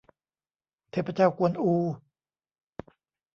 [0.91, 1.73] เทพเจ้ากวนอู